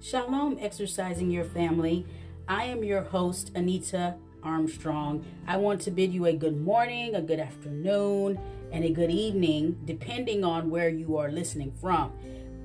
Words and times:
Shalom, 0.00 0.58
exercising 0.60 1.28
your 1.28 1.42
family. 1.42 2.06
I 2.46 2.64
am 2.66 2.84
your 2.84 3.02
host, 3.02 3.50
Anita 3.56 4.14
Armstrong. 4.44 5.24
I 5.44 5.56
want 5.56 5.80
to 5.82 5.90
bid 5.90 6.12
you 6.12 6.26
a 6.26 6.32
good 6.32 6.56
morning, 6.56 7.16
a 7.16 7.20
good 7.20 7.40
afternoon, 7.40 8.38
and 8.70 8.84
a 8.84 8.90
good 8.90 9.10
evening, 9.10 9.76
depending 9.84 10.44
on 10.44 10.70
where 10.70 10.88
you 10.88 11.16
are 11.16 11.32
listening 11.32 11.72
from. 11.80 12.12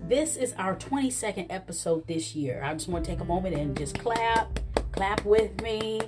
This 0.08 0.38
is 0.38 0.54
our 0.60 0.76
22nd 0.76 1.48
episode 1.50 2.06
this 2.06 2.36
year. 2.36 2.62
I 2.64 2.72
just 2.74 2.88
want 2.88 3.04
to 3.06 3.12
take 3.12 3.20
a 3.20 3.26
moment 3.26 3.56
and 3.56 3.76
just 3.76 3.98
clap, 3.98 4.60
clap 4.92 5.26
with 5.26 5.60
me. 5.64 6.02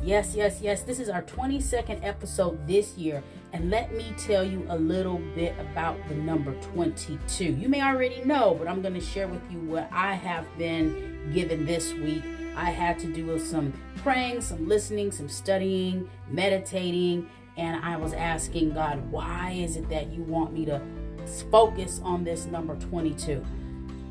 Yes, 0.00 0.36
yes, 0.36 0.60
yes. 0.62 0.82
This 0.82 1.00
is 1.00 1.08
our 1.08 1.22
22nd 1.22 2.04
episode 2.04 2.68
this 2.68 2.96
year. 2.96 3.24
And 3.52 3.70
let 3.70 3.94
me 3.94 4.14
tell 4.18 4.44
you 4.44 4.66
a 4.68 4.76
little 4.76 5.18
bit 5.34 5.54
about 5.58 5.96
the 6.08 6.14
number 6.14 6.52
22. 6.72 7.44
You 7.44 7.68
may 7.68 7.80
already 7.80 8.22
know, 8.24 8.54
but 8.58 8.68
I'm 8.68 8.82
going 8.82 8.94
to 8.94 9.00
share 9.00 9.26
with 9.26 9.40
you 9.50 9.58
what 9.60 9.88
I 9.90 10.14
have 10.14 10.46
been 10.58 11.30
given 11.32 11.64
this 11.64 11.94
week. 11.94 12.22
I 12.56 12.70
had 12.70 12.98
to 13.00 13.12
do 13.12 13.38
some 13.38 13.72
praying, 13.96 14.42
some 14.42 14.68
listening, 14.68 15.12
some 15.12 15.28
studying, 15.28 16.10
meditating, 16.28 17.28
and 17.56 17.84
I 17.84 17.96
was 17.96 18.12
asking 18.12 18.74
God, 18.74 19.10
why 19.10 19.52
is 19.52 19.76
it 19.76 19.88
that 19.88 20.12
you 20.12 20.22
want 20.22 20.52
me 20.52 20.64
to 20.66 20.80
focus 21.50 22.00
on 22.04 22.24
this 22.24 22.46
number 22.46 22.76
22? 22.76 23.44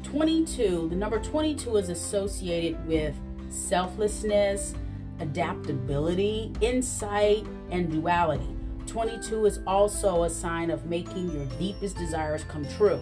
22, 0.03 0.87
the 0.89 0.95
number 0.95 1.19
22 1.19 1.77
is 1.77 1.89
associated 1.89 2.85
with 2.87 3.15
selflessness, 3.49 4.73
adaptability, 5.19 6.51
insight, 6.61 7.45
and 7.69 7.91
duality. 7.91 8.56
22 8.87 9.45
is 9.45 9.59
also 9.67 10.23
a 10.23 10.29
sign 10.29 10.71
of 10.71 10.85
making 10.85 11.31
your 11.31 11.45
deepest 11.59 11.97
desires 11.97 12.43
come 12.45 12.65
true. 12.77 13.01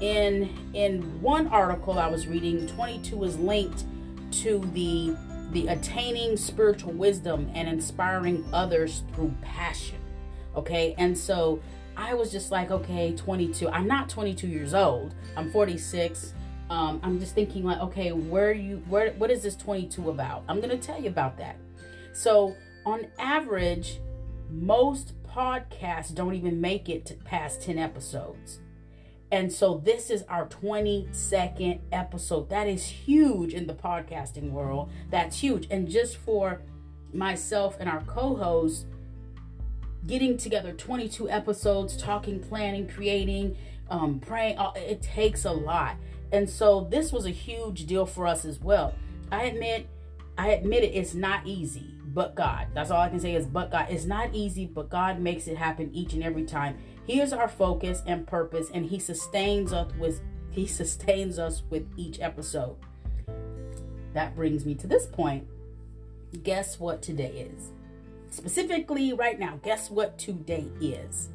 In 0.00 0.50
in 0.74 1.20
one 1.22 1.46
article 1.48 1.98
I 1.98 2.08
was 2.08 2.26
reading, 2.26 2.66
22 2.66 3.24
is 3.24 3.38
linked 3.38 3.84
to 4.42 4.58
the 4.74 5.16
the 5.52 5.68
attaining 5.68 6.36
spiritual 6.36 6.92
wisdom 6.92 7.50
and 7.54 7.68
inspiring 7.68 8.44
others 8.52 9.02
through 9.14 9.34
passion. 9.42 9.98
Okay? 10.56 10.94
And 10.98 11.16
so 11.16 11.60
I 11.96 12.14
was 12.14 12.32
just 12.32 12.50
like, 12.50 12.70
okay, 12.70 13.12
22. 13.14 13.68
I'm 13.68 13.86
not 13.86 14.08
22 14.08 14.46
years 14.46 14.74
old. 14.74 15.14
I'm 15.36 15.50
46. 15.50 16.32
Um, 16.70 17.00
I'm 17.02 17.20
just 17.20 17.34
thinking 17.34 17.64
like, 17.64 17.80
okay, 17.80 18.12
where 18.12 18.52
you 18.52 18.82
where 18.88 19.12
what 19.12 19.30
is 19.30 19.42
this 19.42 19.56
22 19.56 20.10
about? 20.10 20.42
I'm 20.48 20.60
gonna 20.60 20.78
tell 20.78 21.00
you 21.00 21.08
about 21.08 21.36
that. 21.38 21.56
So 22.14 22.56
on 22.86 23.06
average, 23.18 24.00
most 24.52 25.14
podcasts 25.24 26.14
don't 26.14 26.34
even 26.34 26.60
make 26.60 26.88
it 26.88 27.06
to 27.06 27.14
past 27.14 27.62
10 27.62 27.78
episodes. 27.78 28.60
And 29.30 29.50
so 29.50 29.80
this 29.82 30.10
is 30.10 30.24
our 30.28 30.46
22nd 30.46 31.80
episode. 31.90 32.50
That 32.50 32.68
is 32.68 32.84
huge 32.84 33.54
in 33.54 33.66
the 33.66 33.72
podcasting 33.72 34.50
world. 34.50 34.90
That's 35.10 35.40
huge. 35.40 35.66
And 35.70 35.88
just 35.88 36.18
for 36.18 36.60
myself 37.14 37.76
and 37.80 37.88
our 37.88 38.02
co 38.02 38.36
host, 38.36 38.86
getting 40.06 40.36
together 40.36 40.72
22 40.72 41.30
episodes, 41.30 41.96
talking, 41.96 42.40
planning, 42.40 42.86
creating, 42.88 43.56
um, 43.88 44.20
praying, 44.20 44.58
uh, 44.58 44.72
it 44.76 45.00
takes 45.00 45.46
a 45.46 45.52
lot. 45.52 45.96
And 46.30 46.48
so 46.48 46.86
this 46.90 47.10
was 47.10 47.24
a 47.24 47.30
huge 47.30 47.86
deal 47.86 48.04
for 48.04 48.26
us 48.26 48.44
as 48.44 48.60
well. 48.60 48.94
I 49.30 49.44
admit, 49.44 49.88
I 50.36 50.48
admit 50.50 50.84
it, 50.84 50.88
it's 50.88 51.14
not 51.14 51.46
easy 51.46 51.94
but 52.12 52.34
God. 52.34 52.68
That's 52.74 52.90
all 52.90 53.00
I 53.00 53.08
can 53.08 53.20
say 53.20 53.34
is 53.34 53.46
but 53.46 53.70
God. 53.70 53.86
It's 53.90 54.04
not 54.04 54.34
easy, 54.34 54.66
but 54.66 54.90
God 54.90 55.20
makes 55.20 55.46
it 55.46 55.56
happen 55.56 55.90
each 55.92 56.12
and 56.12 56.22
every 56.22 56.44
time. 56.44 56.78
He 57.06 57.20
is 57.20 57.32
our 57.32 57.48
focus 57.48 58.02
and 58.06 58.26
purpose, 58.26 58.70
and 58.72 58.86
He 58.86 58.98
sustains 58.98 59.72
us 59.72 59.92
with 59.98 60.20
He 60.50 60.66
sustains 60.66 61.38
us 61.38 61.62
with 61.70 61.86
each 61.96 62.20
episode. 62.20 62.76
That 64.14 64.36
brings 64.36 64.66
me 64.66 64.74
to 64.76 64.86
this 64.86 65.06
point. 65.06 65.46
Guess 66.42 66.78
what 66.78 67.02
today 67.02 67.50
is? 67.52 67.70
Specifically, 68.30 69.12
right 69.12 69.38
now, 69.38 69.58
guess 69.62 69.90
what 69.90 70.18
today 70.18 70.68
is? 70.80 71.30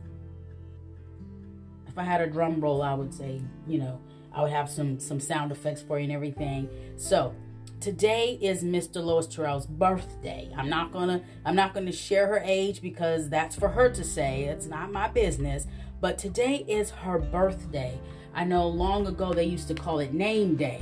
If 1.88 1.97
I 1.97 2.03
had 2.03 2.22
a 2.22 2.28
drum 2.28 2.59
roll, 2.59 2.81
I 2.81 2.94
would 2.94 3.13
say, 3.13 3.41
you 3.68 3.80
know, 3.80 4.00
I 4.34 4.41
would 4.41 4.51
have 4.51 4.69
some 4.69 5.00
some 5.00 5.19
sound 5.19 5.51
effects 5.51 5.81
for 5.81 5.97
you 5.97 6.03
and 6.03 6.13
everything. 6.13 6.69
So 6.96 7.34
today 7.79 8.38
is 8.41 8.63
Miss 8.63 8.88
Delois 8.88 9.29
Terrell's 9.29 9.67
birthday. 9.67 10.51
I'm 10.55 10.69
not 10.69 10.91
gonna 10.91 11.21
I'm 11.45 11.55
not 11.55 11.73
gonna 11.73 11.91
share 11.91 12.27
her 12.27 12.41
age 12.43 12.81
because 12.81 13.29
that's 13.29 13.55
for 13.55 13.69
her 13.69 13.89
to 13.89 14.03
say. 14.03 14.43
It's 14.43 14.65
not 14.65 14.91
my 14.91 15.07
business. 15.07 15.67
But 15.99 16.17
today 16.17 16.65
is 16.67 16.91
her 16.91 17.19
birthday. 17.19 17.99
I 18.33 18.43
know 18.43 18.67
long 18.67 19.07
ago 19.07 19.33
they 19.33 19.45
used 19.45 19.67
to 19.69 19.73
call 19.73 19.99
it 19.99 20.13
name 20.13 20.55
day. 20.55 20.81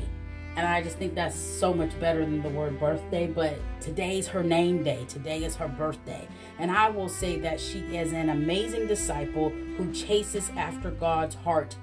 And 0.58 0.66
I 0.66 0.82
just 0.82 0.98
think 0.98 1.16
that's 1.16 1.36
so 1.36 1.74
much 1.74 2.00
better 2.00 2.22
than 2.22 2.42
the 2.42 2.50
word 2.50 2.80
birthday. 2.80 3.28
But 3.28 3.56
today's 3.82 4.28
her 4.28 4.44
name 4.44 4.84
day. 4.84 5.06
Today 5.10 5.44
is 5.44 5.56
her 5.56 5.68
birthday. 5.68 6.28
And 6.60 6.72
I 6.72 6.90
will 6.90 7.10
say 7.10 7.40
that 7.40 7.60
she 7.60 7.80
is 7.80 8.14
an 8.14 8.30
amazing 8.30 8.88
disciple 8.88 9.50
who 9.50 9.92
chases 9.92 10.50
after 10.56 10.92
God's 10.92 11.36
heart 11.36 11.76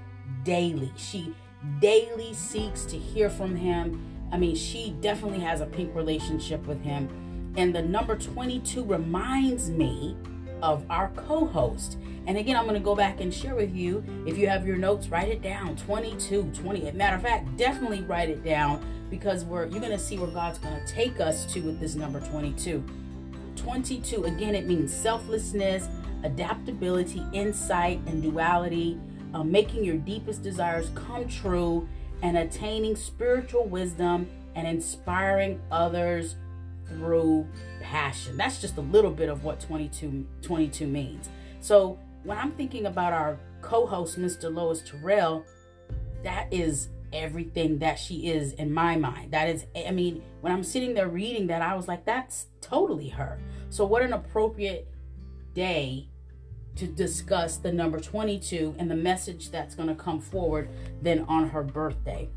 daily. 0.43 0.91
She 0.97 1.35
daily 1.81 2.33
seeks 2.33 2.85
to 2.87 2.99
hear 2.99 3.29
from 3.29 3.55
Him 3.55 4.12
I 4.33 4.39
mean, 4.39 4.57
she 4.57 4.97
definitely 5.01 5.41
has 5.41 5.61
a 5.61 5.67
pink 5.67 5.95
relationship 5.95 6.67
with 6.67 6.83
him. 6.83 7.09
And 7.57 7.75
the 7.75 7.83
number 7.83 8.17
22 8.17 8.83
reminds 8.83 9.71
me 9.71 10.17
of 10.63 10.85
our 10.89 11.11
co 11.11 11.47
host. 11.47 11.99
And 12.27 12.39
again, 12.39 12.57
I'm 12.57 12.65
going 12.65 12.75
to 12.75 12.85
go 12.85 12.95
back 12.95 13.21
and 13.21 13.35
share 13.35 13.55
with 13.55 13.75
you. 13.75 14.03
If 14.27 14.39
you 14.39 14.49
have 14.49 14.67
your 14.67 14.77
notes, 14.77 15.09
write 15.09 15.29
it 15.29 15.43
down 15.43 15.77
22, 15.77 16.51
20. 16.55 16.93
Matter 16.93 17.17
of 17.17 17.23
fact, 17.23 17.57
definitely 17.59 18.01
write 18.03 18.31
it 18.31 18.43
down 18.43 18.83
because 19.11 19.45
we're, 19.45 19.67
you're 19.67 19.81
going 19.81 19.93
to 19.93 19.99
see 19.99 20.19
where 20.19 20.31
God's 20.31 20.59
going 20.59 20.75
to 20.75 20.87
take 20.91 21.21
us 21.21 21.45
to 21.53 21.61
with 21.61 21.79
this 21.79 21.95
number 21.95 22.21
22. 22.21 22.83
22, 23.57 24.25
again, 24.25 24.55
it 24.55 24.67
means 24.67 24.95
selflessness, 24.95 25.89
adaptability, 26.23 27.23
insight, 27.33 28.01
and 28.07 28.23
duality, 28.23 28.99
uh, 29.35 29.43
making 29.43 29.85
your 29.85 29.97
deepest 29.97 30.43
desires 30.43 30.91
come 30.95 31.29
true 31.29 31.87
and 32.23 32.39
attaining 32.39 32.97
spiritual 32.97 33.67
wisdom 33.67 34.29
and 34.55 34.67
inspiring 34.67 35.61
others 35.71 36.37
through 36.87 37.47
passion. 37.81 38.37
That's 38.37 38.61
just 38.61 38.77
a 38.77 38.83
little 38.83 39.11
bit 39.11 39.29
of 39.29 39.45
what 39.45 39.61
22, 39.61 40.27
22 40.43 40.87
means. 40.87 41.29
So 41.61 41.99
when 42.23 42.39
I'm 42.39 42.53
thinking 42.53 42.87
about 42.87 43.13
our 43.13 43.39
co-host, 43.61 44.19
Miss 44.19 44.37
Delois 44.37 44.85
Terrell, 44.85 45.45
that 46.23 46.53
is 46.53 46.89
everything 47.13 47.79
that 47.79 47.99
she 47.99 48.29
is 48.29 48.53
in 48.53 48.73
my 48.73 48.97
mind. 48.97 49.33
That 49.33 49.49
is, 49.49 49.67
I 49.77 49.91
mean, 49.91 50.23
when 50.41 50.53
I'm 50.53 50.63
sitting 50.63 50.95
there 50.95 51.09
reading 51.09 51.49
that, 51.49 51.63
I 51.63 51.75
was 51.75 51.89
like, 51.89 52.05
that's 52.05 52.47
totally 52.61 53.09
her. 53.09 53.39
So 53.71 53.85
what 53.85 54.03
an 54.03 54.13
appropriate 54.13 54.89
day 55.55 56.09
to 56.77 56.87
discuss 56.87 57.57
the 57.57 57.73
number 57.73 58.01
22 58.01 58.75
and 58.79 58.91
the 58.91 58.97
message 58.97 59.51
that's 59.51 59.75
going 59.75 59.89
to 59.89 59.95
come 59.95 60.21
forward 60.21 60.71
then 61.01 61.21
on 61.29 61.49
her 61.51 61.63
birthday. 61.63 62.29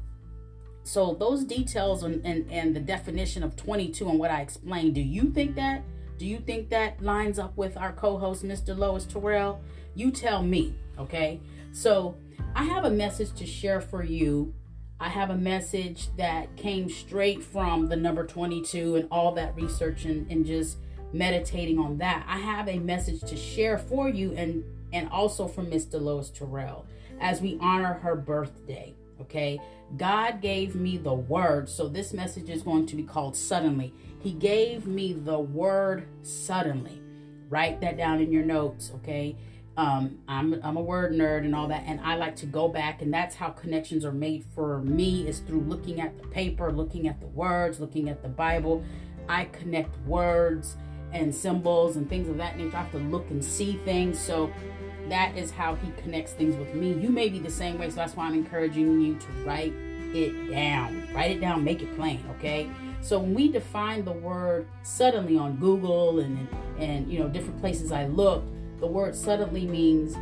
So 0.84 1.16
those 1.16 1.44
details 1.44 2.04
and, 2.04 2.24
and, 2.26 2.50
and 2.52 2.76
the 2.76 2.80
definition 2.80 3.44
of 3.44 3.56
22 3.56 4.08
and 4.08 4.20
what 4.20 4.30
I 4.30 4.42
explained, 4.42 4.96
do 4.96 5.02
you 5.02 5.32
think 5.32 5.56
that? 5.56 5.84
Do 6.18 6.26
you 6.26 6.38
think 6.38 6.70
that 6.70 7.02
lines 7.02 7.40
up 7.40 7.58
with 7.58 7.76
our 7.76 7.92
co-host, 7.92 8.44
Miss 8.44 8.62
Delois 8.62 9.12
Terrell? 9.12 9.62
You 9.96 10.12
tell 10.12 10.44
me, 10.44 10.76
okay? 11.00 11.42
So 11.72 12.16
I 12.56 12.64
have 12.64 12.86
a 12.86 12.90
message 12.90 13.34
to 13.34 13.46
share 13.46 13.82
for 13.82 14.04
you. 14.04 14.54
I 15.00 15.10
have 15.10 15.30
a 15.30 15.36
message 15.36 16.16
that 16.18 16.56
came 16.56 16.90
straight 16.90 17.44
from 17.44 17.88
the 17.88 17.96
number 17.96 18.26
22 18.26 18.96
and 18.96 19.08
all 19.12 19.34
that 19.34 19.56
research 19.56 20.06
and, 20.06 20.30
and 20.32 20.46
just 20.46 20.78
meditating 21.16 21.80
on 21.80 21.98
that, 22.00 22.26
I 22.28 22.40
have 22.40 22.68
a 22.68 22.78
message 22.78 23.22
to 23.22 23.38
share 23.38 23.78
for 23.78 24.10
you 24.10 24.34
and 24.34 24.64
and 24.94 25.10
also 25.10 25.48
from 25.48 25.70
Miss 25.70 25.92
Lois 25.92 26.30
Terrell 26.30 26.86
as 27.20 27.42
we 27.42 27.58
honor 27.62 27.94
her 27.94 28.16
birthday. 28.16 28.94
Okay, 29.22 29.60
God 29.98 30.42
gave 30.42 30.76
me 30.76 30.98
the 30.98 31.14
word, 31.14 31.70
so 31.70 31.88
this 31.88 32.14
message 32.14 32.50
is 32.50 32.64
going 32.64 32.86
to 32.88 32.96
be 32.96 33.04
called 33.04 33.36
suddenly. 33.36 33.94
He 34.20 34.34
gave 34.34 34.88
me 34.88 35.14
the 35.14 35.40
word 35.40 36.08
suddenly. 36.22 37.02
Write 37.50 37.80
that 37.82 37.96
down 37.98 38.20
in 38.20 38.32
your 38.32 38.44
notes, 38.44 38.92
okay? 38.96 39.38
Um, 39.78 40.20
I'm 40.28 40.60
I'm 40.64 40.78
a 40.78 40.82
word 40.82 41.14
nerd 41.14 41.46
and 41.46 41.56
all 41.56 41.68
that, 41.70 41.84
and 41.86 42.00
I 42.02 42.16
like 42.16 42.36
to 42.38 42.46
go 42.46 42.68
back, 42.68 43.02
and 43.02 43.14
that's 43.14 43.36
how 43.36 43.50
connections 43.50 44.04
are 44.04 44.12
made 44.12 44.44
for 44.54 44.80
me 44.80 45.28
is 45.28 45.40
through 45.40 45.62
looking 45.62 46.02
at 46.02 46.18
the 46.22 46.28
paper, 46.28 46.72
looking 46.72 47.08
at 47.08 47.20
the 47.22 47.28
words, 47.28 47.80
looking 47.80 48.10
at 48.10 48.22
the 48.22 48.30
Bible. 48.30 48.84
I 49.28 49.46
connect 49.46 49.98
words 50.06 50.76
and 51.14 51.34
symbols 51.34 51.96
and 51.96 52.10
things 52.10 52.28
of 52.28 52.38
that 52.38 52.58
nature. 52.58 52.78
I 52.78 52.82
have 52.82 52.92
to 52.92 52.98
look 52.98 53.30
and 53.30 53.44
see 53.44 53.80
things. 53.86 54.20
So 54.20 54.52
that 55.10 55.38
is 55.38 55.52
how 55.52 55.76
he 55.76 55.92
connects 56.02 56.34
things 56.34 56.56
with 56.56 56.74
me. 56.74 56.94
You 56.94 57.10
may 57.10 57.30
be 57.30 57.40
the 57.40 57.52
same 57.52 57.78
way, 57.78 57.90
so 57.90 57.98
that's 57.98 58.16
why 58.16 58.26
I'm 58.26 58.34
encouraging 58.34 59.02
you 59.02 59.16
to 59.16 59.28
write 59.46 59.74
it 60.14 60.52
down. 60.52 61.08
Write 61.14 61.32
it 61.32 61.42
down, 61.42 61.64
make 61.64 61.82
it 61.82 61.96
plain, 61.96 62.24
okay? 62.38 62.70
So 63.02 63.20
when 63.20 63.34
we 63.34 63.52
define 63.52 64.04
the 64.04 64.12
word 64.12 64.68
suddenly 64.84 65.38
on 65.38 65.58
Google 65.58 66.20
and, 66.20 66.48
and, 66.80 67.12
you 67.12 67.20
know 67.20 67.28
different 67.28 67.60
places 67.60 67.92
I 67.92 68.08
looked, 68.08 68.48
the 68.80 68.88
word 68.88 69.16
suddenly 69.16 69.66
means 69.66 70.16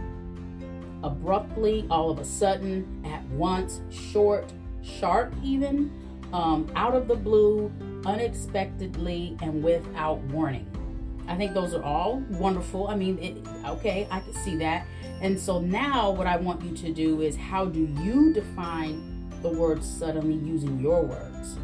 abruptly, 1.03 1.85
all 1.89 2.09
of 2.09 2.19
a 2.19 2.25
sudden, 2.25 3.03
at 3.06 3.24
once, 3.30 3.81
short, 3.89 4.51
sharp 4.81 5.33
even, 5.44 5.91
um, 6.33 6.69
out 6.75 6.95
of 6.95 7.07
the 7.07 7.15
blue, 7.15 7.71
unexpectedly, 8.06 9.38
and 9.41 9.63
without 9.63 10.19
warning. 10.24 10.69
I 11.27 11.35
think 11.35 11.53
those 11.53 11.73
are 11.73 11.83
all 11.83 12.19
wonderful. 12.29 12.87
I 12.87 12.95
mean, 12.95 13.17
it, 13.19 13.47
okay, 13.65 14.07
I 14.11 14.19
can 14.19 14.33
see 14.33 14.55
that. 14.57 14.85
And 15.21 15.39
so 15.39 15.59
now, 15.59 16.11
what 16.11 16.27
I 16.27 16.35
want 16.35 16.61
you 16.63 16.75
to 16.75 16.91
do 16.91 17.21
is 17.21 17.35
how 17.35 17.65
do 17.65 17.79
you 18.01 18.33
define 18.33 19.29
the 19.41 19.49
word 19.49 19.83
suddenly 19.83 20.35
using 20.35 20.79
your 20.79 21.01
words? 21.03 21.57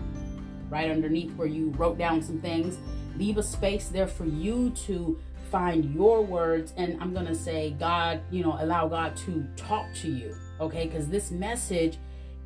Right 0.70 0.90
underneath 0.90 1.34
where 1.36 1.48
you 1.48 1.72
wrote 1.72 1.98
down 1.98 2.22
some 2.22 2.40
things, 2.40 2.78
leave 3.18 3.38
a 3.38 3.44
space 3.44 3.90
there 3.90 4.08
for 4.08 4.26
you 4.26 4.70
to 4.86 5.20
find 5.52 5.94
your 5.94 6.22
words. 6.22 6.74
And 6.78 7.02
I'm 7.02 7.14
going 7.14 7.26
to 7.26 7.36
say, 7.36 7.72
God, 7.72 8.22
you 8.32 8.44
know, 8.44 8.56
allow 8.60 8.88
God 8.88 9.18
to 9.18 9.46
talk 9.58 9.88
to 9.96 10.08
you. 10.08 10.36
Okay, 10.62 10.88
because 10.88 11.08
this 11.08 11.32
message, 11.32 11.98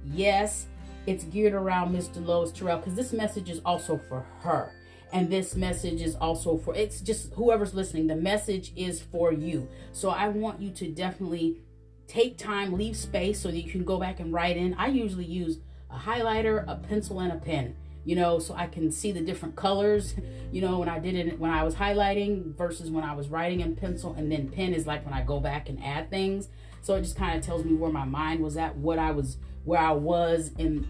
yes, 0.06 0.68
it's 1.06 1.26
geared 1.26 1.54
around 1.54 1.92
Miss 1.92 2.08
Delois 2.08 2.54
Terrell, 2.54 2.78
because 2.78 2.96
this 2.96 3.12
message 3.14 3.50
is 3.50 3.60
also 3.66 4.00
for 4.10 4.26
her 4.42 4.72
and 5.14 5.30
this 5.30 5.56
message 5.56 6.02
is 6.02 6.16
also 6.16 6.58
for 6.58 6.76
it's 6.76 7.00
just 7.00 7.32
whoever's 7.36 7.74
listening 7.74 8.08
the 8.08 8.16
message 8.16 8.74
is 8.76 9.02
for 9.02 9.32
you. 9.32 9.68
So 9.94 10.10
i 10.10 10.28
want 10.28 10.60
you 10.60 10.72
to 10.72 10.92
definitely 10.92 11.62
take 12.08 12.38
time 12.38 12.74
leave 12.74 12.98
space 12.98 13.40
so 13.40 13.50
that 13.50 13.58
you 13.58 13.72
can 13.72 13.86
go 13.86 14.00
back 14.00 14.20
and 14.20 14.34
write 14.34 14.58
in. 14.58 14.74
I 14.74 14.88
usually 14.88 15.26
use 15.26 15.60
a 15.90 15.98
highlighter 15.98 16.66
a 16.68 16.76
pencil 16.76 17.20
and 17.20 17.32
a 17.32 17.38
pen 17.38 17.76
you 18.06 18.16
know 18.16 18.38
so 18.40 18.54
i 18.56 18.68
can 18.68 18.92
see 18.92 19.14
the 19.14 19.22
different 19.22 19.56
colors 19.56 20.16
you 20.52 20.60
know 20.60 20.80
when 20.80 20.90
i 20.90 21.00
did 21.00 21.16
it 21.16 21.40
when 21.40 21.52
i 21.52 21.64
was 21.64 21.74
highlighting 21.76 22.54
versus 22.58 22.90
when 22.90 23.04
i 23.04 23.14
was 23.14 23.30
writing 23.30 23.62
in 23.62 23.76
pencil. 23.76 24.14
And 24.18 24.32
then 24.32 24.50
pen 24.50 24.74
is 24.74 24.86
like 24.86 25.06
when 25.06 25.14
i 25.14 25.22
go 25.24 25.40
back 25.40 25.70
and 25.70 25.82
add 25.84 26.10
things. 26.10 26.50
So 26.82 26.96
it 26.96 27.02
just 27.02 27.16
kind 27.16 27.38
of 27.38 27.46
tells 27.46 27.64
me 27.64 27.74
where 27.74 27.92
my 27.92 28.06
mind 28.06 28.42
was 28.42 28.58
at 28.58 28.76
what 28.76 29.00
i 29.00 29.12
was 29.12 29.38
where 29.64 29.80
i 29.80 29.92
was 29.92 30.52
in 30.58 30.88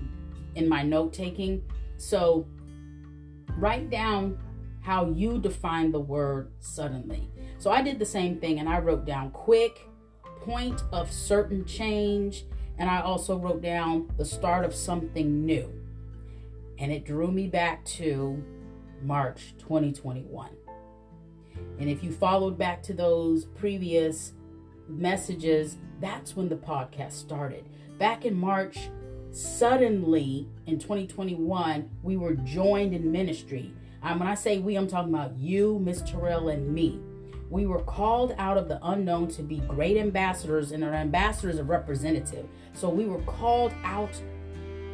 in 0.56 0.70
my 0.70 0.84
note 0.84 1.14
taking. 1.14 1.64
So 1.98 2.48
write 3.58 3.90
down 3.90 4.38
how 4.82 5.10
you 5.10 5.40
define 5.40 5.92
the 5.92 6.00
word 6.00 6.52
suddenly. 6.60 7.30
So 7.58 7.72
I 7.72 7.82
did 7.82 8.00
the 8.00 8.06
same 8.06 8.40
thing 8.40 8.60
and 8.60 8.68
I 8.68 8.80
wrote 8.80 9.06
down 9.06 9.32
quick, 9.32 9.88
point 10.42 10.84
of 10.92 11.12
certain 11.12 11.64
change, 11.66 12.46
and 12.78 12.90
I 12.90 13.02
also 13.02 13.38
wrote 13.38 13.62
down 13.62 14.12
the 14.18 14.26
start 14.26 14.66
of 14.66 14.76
something 14.76 15.46
new. 15.46 15.72
And 16.80 16.92
it 16.92 17.06
drew 17.06 17.32
me 17.32 17.48
back 17.48 17.86
to 17.86 18.44
March 19.02 19.54
2021. 19.60 20.50
And 21.80 21.90
if 21.90 22.04
you 22.04 22.12
followed 22.12 22.58
back 22.58 22.84
to 22.84 22.94
those 22.94 23.46
previous 23.46 24.34
messages, 24.88 25.78
that's 26.02 26.36
when 26.36 26.50
the 26.50 26.56
podcast 26.56 27.14
started. 27.14 27.70
Back 28.00 28.26
in 28.26 28.36
March 28.36 28.90
suddenly 29.34 30.48
in 30.68 30.78
2021 30.78 31.90
we 32.04 32.16
were 32.16 32.36
joined 32.36 32.94
in 32.94 33.12
ministry. 33.12 33.74
Um, 34.04 34.20
when 34.20 34.28
i 34.28 34.36
say 34.36 34.60
we 34.60 34.76
i'm 34.76 34.88
talking 34.88 35.14
about 35.14 35.36
you 35.38 35.80
miss 35.80 36.02
terrell 36.04 36.50
and 36.50 36.72
me. 36.72 37.02
We 37.50 37.66
were 37.66 37.82
called 37.82 38.36
out 38.38 38.58
of 38.58 38.68
the 38.68 38.80
unknown 38.84 39.30
to 39.30 39.44
be 39.44 39.58
great 39.58 39.98
ambassadors 39.98 40.72
and 40.72 40.84
our 40.84 40.94
ambassadors 40.94 41.58
a 41.60 41.64
representative. 41.64 42.48
So 42.74 42.90
we 42.90 43.06
were 43.06 43.22
called 43.24 43.74
out 43.84 44.22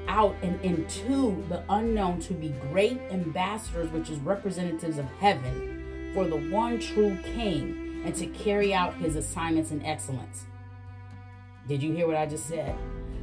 out 0.07 0.35
and 0.41 0.59
into 0.61 1.43
the 1.49 1.61
unknown 1.69 2.19
to 2.21 2.33
be 2.33 2.49
great 2.71 2.99
ambassadors 3.11 3.91
which 3.91 4.09
is 4.09 4.19
representatives 4.19 4.97
of 4.97 5.05
heaven 5.19 6.11
for 6.13 6.25
the 6.25 6.37
one 6.49 6.79
true 6.79 7.17
king 7.35 8.01
and 8.05 8.15
to 8.15 8.25
carry 8.27 8.73
out 8.73 8.95
his 8.95 9.17
assignments 9.17 9.71
in 9.71 9.85
excellence. 9.85 10.45
Did 11.67 11.83
you 11.83 11.91
hear 11.91 12.07
what 12.07 12.15
i 12.15 12.25
just 12.25 12.45
said 12.45 12.75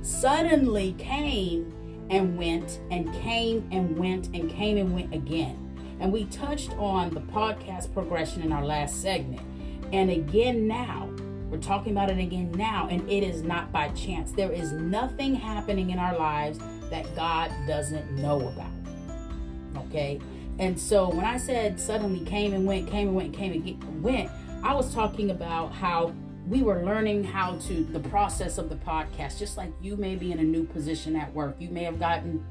suddenly 0.06 0.94
came 0.98 1.72
and 2.10 2.38
went 2.38 2.80
and 2.90 3.12
came 3.14 3.68
and 3.72 3.98
went 3.98 4.28
and 4.28 4.50
came 4.50 4.76
and 4.76 4.94
went 4.94 5.12
again. 5.12 5.62
And 5.98 6.12
we 6.12 6.26
touched 6.26 6.70
on 6.72 7.10
the 7.10 7.20
podcast 7.20 7.92
progression 7.92 8.42
in 8.42 8.52
our 8.52 8.64
last 8.64 9.02
segment. 9.02 9.42
And 9.92 10.10
again 10.10 10.68
now, 10.68 11.10
we're 11.50 11.58
talking 11.58 11.92
about 11.92 12.10
it 12.10 12.18
again 12.18 12.52
now, 12.52 12.88
and 12.90 13.08
it 13.10 13.22
is 13.22 13.42
not 13.42 13.72
by 13.72 13.88
chance. 13.90 14.32
There 14.32 14.52
is 14.52 14.72
nothing 14.72 15.34
happening 15.34 15.90
in 15.90 15.98
our 15.98 16.16
lives 16.16 16.58
that 16.90 17.14
God 17.16 17.50
doesn't 17.66 18.16
know 18.16 18.48
about. 18.48 18.70
Okay? 19.86 20.20
And 20.58 20.78
so 20.78 21.08
when 21.08 21.24
I 21.24 21.36
said 21.36 21.78
suddenly 21.78 22.24
came 22.24 22.52
and 22.52 22.64
went, 22.64 22.88
came 22.88 23.08
and 23.08 23.16
went, 23.16 23.34
came 23.34 23.52
and 23.52 24.02
went, 24.02 24.30
I 24.62 24.74
was 24.74 24.92
talking 24.94 25.30
about 25.30 25.72
how 25.72 26.14
we 26.46 26.62
were 26.62 26.84
learning 26.84 27.24
how 27.24 27.56
to 27.56 27.84
the 27.84 27.98
process 27.98 28.56
of 28.56 28.68
the 28.68 28.76
podcast 28.76 29.38
just 29.38 29.56
like 29.56 29.72
you 29.80 29.96
may 29.96 30.14
be 30.14 30.30
in 30.30 30.38
a 30.38 30.44
new 30.44 30.64
position 30.64 31.16
at 31.16 31.32
work. 31.34 31.56
You 31.58 31.70
may 31.70 31.82
have 31.82 31.98
gotten 31.98 32.44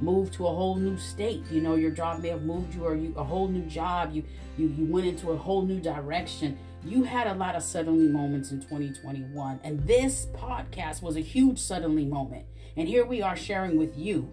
moved 0.00 0.34
to 0.34 0.46
a 0.46 0.50
whole 0.50 0.76
new 0.76 0.96
state 0.96 1.42
you 1.50 1.60
know 1.60 1.74
your 1.74 1.90
job 1.90 2.20
may 2.20 2.28
have 2.28 2.42
moved 2.42 2.72
you 2.72 2.84
or 2.84 2.94
you 2.94 3.12
a 3.16 3.24
whole 3.24 3.48
new 3.48 3.62
job. 3.62 4.12
You 4.12 4.22
you 4.58 4.68
you 4.68 4.84
went 4.84 5.06
into 5.06 5.30
a 5.30 5.36
whole 5.36 5.62
new 5.62 5.80
direction. 5.80 6.58
You 6.84 7.02
had 7.04 7.26
a 7.26 7.34
lot 7.34 7.56
of 7.56 7.62
suddenly 7.62 8.06
moments 8.06 8.52
in 8.52 8.60
2021 8.60 9.60
and 9.64 9.86
this 9.86 10.26
podcast 10.34 11.02
was 11.02 11.16
a 11.16 11.20
huge 11.20 11.58
suddenly 11.58 12.04
moment. 12.04 12.44
And 12.76 12.86
here 12.86 13.06
we 13.06 13.22
are 13.22 13.34
sharing 13.34 13.78
with 13.78 13.96
you 13.96 14.30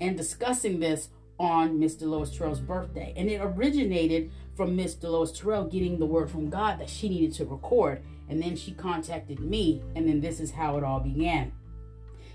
and 0.00 0.16
discussing 0.16 0.80
this 0.80 1.10
on 1.38 1.78
Miss 1.78 1.96
Delois 1.96 2.36
Terrell's 2.36 2.60
birthday. 2.60 3.12
And 3.16 3.28
it 3.28 3.40
originated 3.40 4.30
from 4.56 4.74
Miss 4.74 4.94
Delois 4.94 5.36
Terrell 5.36 5.64
getting 5.64 5.98
the 5.98 6.06
word 6.06 6.30
from 6.30 6.48
God 6.48 6.80
that 6.80 6.88
she 6.88 7.08
needed 7.08 7.34
to 7.34 7.44
record 7.44 8.02
and 8.28 8.42
then 8.42 8.56
she 8.56 8.72
contacted 8.72 9.40
me, 9.40 9.82
and 9.94 10.08
then 10.08 10.20
this 10.20 10.40
is 10.40 10.50
how 10.50 10.76
it 10.76 10.84
all 10.84 11.00
began. 11.00 11.52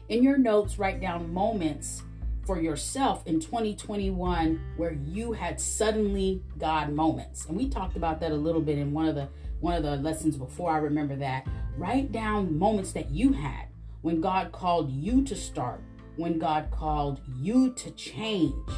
In 0.10 0.24
your 0.24 0.38
notes, 0.38 0.80
write 0.80 1.00
down 1.00 1.34
moments 1.34 2.04
for 2.50 2.60
yourself 2.60 3.22
in 3.28 3.40
2021 3.40 4.60
where 4.76 4.94
you 4.94 5.34
had 5.34 5.62
suddenly 5.62 6.42
God 6.58 6.92
moments. 6.92 7.46
And 7.46 7.56
we 7.56 7.70
talked 7.70 7.96
about 7.96 8.20
that 8.22 8.32
a 8.32 8.36
little 8.36 8.62
bit 8.62 8.80
in 8.80 8.92
one 8.92 9.08
of 9.08 9.14
the 9.14 9.30
one 9.60 9.76
of 9.76 9.84
the 9.84 9.98
lessons 9.98 10.36
before 10.36 10.72
I 10.72 10.78
remember 10.78 11.16
that. 11.18 11.46
Write 11.78 12.12
down 12.12 12.58
moments 12.58 12.92
that 12.94 13.12
you 13.12 13.34
had 13.34 13.68
when 14.02 14.20
God 14.20 14.52
called 14.52 14.90
you 14.90 15.24
to 15.26 15.36
start, 15.36 15.84
when 16.16 16.40
God 16.40 16.72
called 16.72 17.22
you 17.38 17.74
to 17.74 17.92
change 17.92 18.72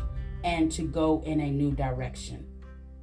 and 0.44 0.72
to 0.74 0.82
go 0.82 1.22
in 1.26 1.40
a 1.40 1.50
new 1.50 1.72
direction. 1.72 2.46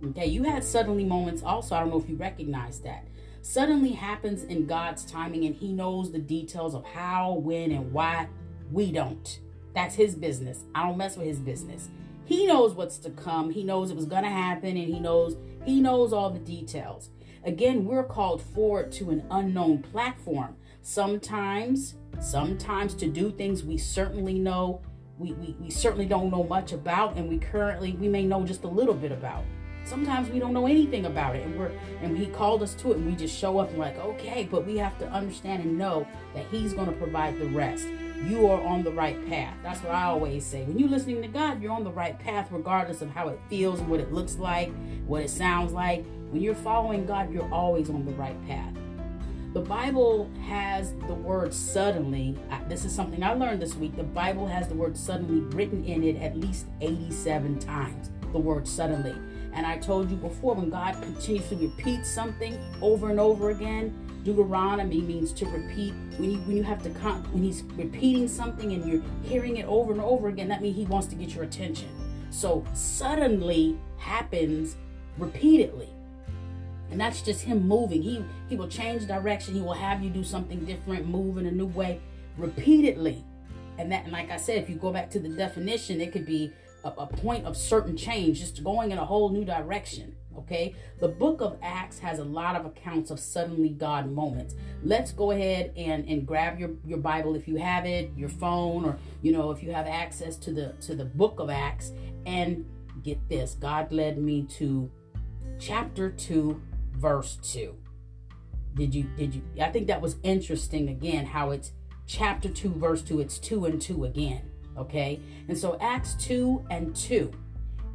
Okay, 0.05 0.26
you 0.26 0.43
had 0.43 0.62
suddenly 0.62 1.05
moments 1.05 1.43
also. 1.43 1.76
I 1.76 1.81
don't 1.81 1.90
know 1.90 1.99
if 1.99 2.10
you 2.10 2.16
recognize 2.16 2.81
that 2.81 3.06
suddenly 3.49 3.93
happens 3.93 4.45
in 4.45 4.67
God's 4.67 5.06
timing 5.06 5.47
and 5.47 5.55
He 5.55 5.73
knows 5.73 6.12
the 6.12 6.19
details 6.19 6.75
of 6.75 6.85
how, 6.85 7.32
when, 7.32 7.72
and 7.72 7.91
why. 7.93 8.29
We 8.70 8.93
don't. 8.93 9.41
That's 9.75 9.94
His 9.94 10.15
business. 10.15 10.65
I 10.75 10.87
don't 10.87 10.99
mess 10.99 11.17
with 11.17 11.27
His 11.27 11.39
business. 11.39 11.89
He 12.27 12.46
knows 12.46 12.75
what's 12.75 12.99
to 12.99 13.11
come. 13.11 13.49
He 13.49 13.65
knows 13.65 13.91
it 13.91 13.96
was 13.96 14.05
going 14.05 14.25
to 14.25 14.29
happen 14.29 14.77
and 14.77 14.93
He 14.94 15.01
knows 15.01 15.39
He 15.65 15.81
knows 15.81 16.13
all 16.13 16.29
the 16.29 16.39
details. 16.39 17.08
Again, 17.43 17.87
we're 17.87 18.05
called 18.05 18.43
forward 18.43 18.93
to 18.93 19.08
an 19.11 19.25
unknown 19.31 19.79
platform. 19.79 20.56
Sometimes, 20.82 21.94
sometimes 22.20 22.93
to 22.96 23.08
do 23.08 23.31
things 23.31 23.65
we 23.65 23.79
certainly 23.79 24.39
know 24.39 24.82
we, 25.17 25.32
we, 25.32 25.56
we 25.58 25.70
certainly 25.70 26.06
don't 26.06 26.31
know 26.31 26.44
much 26.44 26.72
about 26.72 27.17
and 27.17 27.29
we 27.29 27.39
currently 27.39 27.93
we 27.93 28.08
may 28.08 28.25
know 28.25 28.44
just 28.44 28.63
a 28.65 28.69
little 28.69 28.94
bit 28.94 29.11
about 29.11 29.43
sometimes 29.89 30.29
we 30.29 30.39
don't 30.39 30.53
know 30.53 30.67
anything 30.67 31.07
about 31.07 31.35
it 31.35 31.45
and 31.45 31.59
we're 31.59 31.73
and 32.03 32.17
he 32.17 32.27
called 32.27 32.63
us 32.63 32.75
to 32.75 32.93
it 32.93 32.99
and 32.99 33.07
we 33.07 33.15
just 33.15 33.37
show 33.37 33.59
up 33.59 33.71
and 33.71 33.79
like 33.79 33.97
okay 33.99 34.47
but 34.51 34.67
we 34.67 34.77
have 34.77 34.97
to 34.99 35.09
understand 35.11 35.63
and 35.63 35.79
know 35.79 36.07
that 36.35 36.45
he's 36.51 36.75
going 36.75 36.87
to 36.87 36.93
provide 36.93 37.39
the 37.39 37.47
rest. 37.47 37.89
You 38.25 38.49
are 38.49 38.61
on 38.63 38.83
the 38.83 38.91
right 38.91 39.25
path. 39.29 39.55
That's 39.63 39.81
what 39.81 39.95
i 39.95 40.05
always 40.05 40.45
say. 40.45 40.65
When 40.65 40.79
you're 40.79 40.89
listening 40.89 41.23
to 41.23 41.29
god 41.29 41.63
you're 41.63 41.73
on 41.73 41.85
the 41.85 41.91
right 41.91 42.19
path 42.19 42.49
regardless 42.51 43.01
of 43.01 43.11
how 43.11 43.29
it 43.29 43.41
feels 43.49 43.81
what 43.81 44.01
it 44.01 44.13
looks 44.13 44.37
like 44.37 44.73
what 45.07 45.23
it 45.23 45.31
sounds 45.31 45.73
like. 45.73 46.05
When 46.31 46.43
you're 46.43 46.55
following 46.55 47.07
god 47.07 47.33
you're 47.33 47.53
always 47.53 47.89
on 47.89 48.05
the 48.05 48.13
right 48.13 48.37
path. 48.47 48.75
The 49.55 49.61
bible 49.61 50.31
has 50.47 50.93
the 51.07 51.15
word 51.15 51.55
suddenly. 51.55 52.37
This 52.69 52.85
is 52.85 52.95
something 52.95 53.23
i 53.23 53.33
learned 53.33 53.63
this 53.63 53.75
week. 53.75 53.97
The 53.97 54.03
bible 54.03 54.47
has 54.47 54.69
the 54.69 54.75
word 54.75 54.97
suddenly 54.97 55.41
written 55.57 55.85
in 55.85 56.05
it 56.05 56.17
at 56.17 56.37
least 56.37 56.67
87 56.83 57.59
times 57.59 58.11
the 58.33 58.39
word 58.39 58.69
suddenly 58.69 59.15
and 59.58 59.67
I 59.67 59.77
told 59.77 60.08
you 60.08 60.17
before, 60.17 60.55
when 60.55 60.70
God 60.70 60.94
continues 61.03 61.48
to 61.48 61.56
repeat 61.56 62.06
something 62.06 62.56
over 62.81 63.10
and 63.10 63.19
over 63.19 63.50
again, 63.50 63.93
Deuteronomy 64.22 65.00
means 65.00 65.32
to 65.32 65.46
repeat. 65.46 65.94
When 66.17 66.31
you 66.31 66.38
when 66.43 66.56
you 66.56 66.62
have 66.62 66.81
to 66.84 66.91
when 66.91 67.43
He's 67.43 67.65
repeating 67.74 68.29
something 68.29 68.72
and 68.72 68.88
you're 68.88 69.03
hearing 69.24 69.56
it 69.56 69.67
over 69.67 69.91
and 69.91 70.00
over 70.00 70.29
again, 70.29 70.46
that 70.46 70.62
means 70.62 70.77
He 70.77 70.84
wants 70.84 71.08
to 71.08 71.17
get 71.17 71.34
your 71.34 71.43
attention. 71.43 71.88
So 72.31 72.65
suddenly 72.72 73.77
happens 73.96 74.77
repeatedly. 75.19 75.88
And 76.93 77.00
that's 77.00 77.20
just 77.20 77.43
him 77.43 77.67
moving. 77.67 78.00
He 78.00 78.24
he 78.48 78.55
will 78.55 78.69
change 78.69 79.08
direction. 79.08 79.55
He 79.55 79.60
will 79.60 79.74
have 79.74 80.05
you 80.05 80.10
do 80.10 80.22
something 80.22 80.65
different, 80.65 81.08
move 81.08 81.36
in 81.36 81.46
a 81.46 81.50
new 81.50 81.67
way 81.67 82.00
repeatedly. 82.36 83.24
And 83.77 83.91
that 83.91 84.05
and 84.05 84.12
like 84.12 84.31
I 84.31 84.36
said, 84.36 84.58
if 84.58 84.70
you 84.70 84.77
go 84.77 84.93
back 84.93 85.10
to 85.10 85.19
the 85.19 85.29
definition, 85.29 86.00
it 86.00 86.12
could 86.12 86.27
be 86.27 86.53
a, 86.85 86.89
a 86.89 87.06
point 87.06 87.47
of 87.47 87.56
certain 87.56 87.97
change, 87.97 88.41
just 88.41 88.63
going 88.63 88.91
in 88.91 88.99
a 88.99 89.05
whole 89.05 89.31
new 89.31 89.44
direction. 89.44 90.15
Okay, 90.37 90.77
the 91.01 91.08
book 91.08 91.41
of 91.41 91.58
Acts 91.63 91.99
has 91.99 92.20
a 92.20 92.25
lot 92.25 92.55
of 92.55 92.65
accounts 92.65 93.11
of 93.11 93.19
suddenly 93.19 93.70
God 93.70 94.08
moments. 94.08 94.55
Let's 94.85 95.11
go 95.11 95.32
ahead 95.32 95.73
and 95.77 96.06
and 96.08 96.25
grab 96.25 96.61
your 96.61 96.70
your 96.87 96.99
Bible 96.99 97.35
if 97.35 97.49
you 97.49 97.56
have 97.56 97.87
it, 97.87 98.13
your 98.17 98.29
phone, 98.29 98.85
or 98.85 98.97
you 99.20 99.32
know 99.32 99.51
if 99.51 99.65
you 99.65 99.73
have 99.73 99.89
access 99.89 100.37
to 100.37 100.53
the 100.53 100.75
to 100.82 100.94
the 100.94 101.05
book 101.05 101.41
of 101.41 101.51
Acts, 101.51 101.93
and 102.25 102.65
get 103.03 103.29
this. 103.29 103.56
God 103.58 103.91
led 103.91 104.19
me 104.19 104.44
to 104.58 104.89
chapter 105.58 106.11
two, 106.11 106.63
verse 106.93 107.37
two. 107.43 107.75
Did 108.75 108.94
you 108.94 109.05
did 109.17 109.35
you? 109.35 109.43
I 109.61 109.70
think 109.70 109.89
that 109.89 110.01
was 110.01 110.17
interesting. 110.23 110.89
Again, 110.89 111.27
how 111.27 111.51
it's 111.51 111.73
chapter 112.06 112.49
two, 112.49 112.73
verse 112.75 113.03
two. 113.03 113.20
It's 113.20 113.39
two 113.39 113.65
and 113.65 113.82
two 113.82 114.05
again. 114.05 114.47
Okay, 114.79 115.20
and 115.49 115.56
so 115.56 115.77
Acts 115.81 116.15
two 116.15 116.65
and 116.70 116.94
two 116.94 117.32